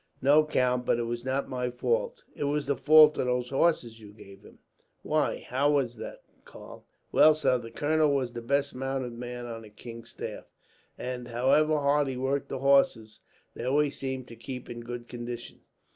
"No, 0.19 0.43
count; 0.43 0.83
but 0.83 0.97
it 0.97 1.03
was 1.03 1.23
not 1.23 1.47
my 1.47 1.69
fault. 1.69 2.23
It 2.35 2.45
was 2.45 2.65
the 2.65 2.75
fault 2.75 3.19
of 3.19 3.27
those 3.27 3.51
horses 3.51 3.99
you 4.01 4.13
gave 4.13 4.41
him." 4.41 4.57
"Why, 5.03 5.45
how 5.47 5.69
was 5.73 5.97
that, 5.97 6.23
Karl?" 6.43 6.87
"Well, 7.11 7.35
sir, 7.35 7.59
the 7.59 7.69
colonel 7.69 8.11
was 8.11 8.33
the 8.33 8.41
best 8.41 8.73
mounted 8.73 9.13
man 9.13 9.45
on 9.45 9.61
the 9.61 9.69
king's 9.69 10.09
staff 10.09 10.45
and, 10.97 11.27
however 11.27 11.77
hard 11.77 12.07
he 12.07 12.17
worked 12.17 12.49
the 12.49 12.57
horses, 12.57 13.19
they 13.53 13.63
always 13.65 13.95
seemed 13.95 14.27
to 14.29 14.35
keep 14.35 14.71
in 14.71 14.79
good 14.79 15.07
condition. 15.07 15.59